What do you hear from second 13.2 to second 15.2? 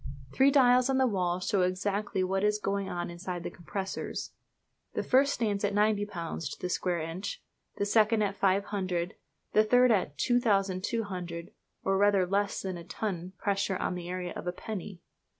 pressure on the area of a penny!